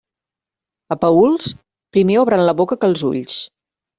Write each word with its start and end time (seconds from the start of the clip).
A 0.95 0.97
Paüls, 1.03 1.51
primer 1.97 2.17
obren 2.21 2.45
la 2.47 2.57
boca 2.63 2.81
que 2.81 2.91
els 2.93 3.03
ulls. 3.13 3.37